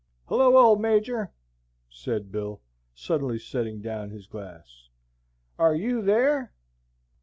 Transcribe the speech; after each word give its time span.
"Hello, 0.29 0.57
old 0.57 0.81
major!" 0.81 1.31
said 1.87 2.31
Bill, 2.31 2.59
suddenly 2.95 3.37
setting 3.37 3.83
down 3.83 4.09
his 4.09 4.25
glass. 4.25 4.89
"Are 5.59 5.75
YOU 5.75 6.01
there?" 6.01 6.53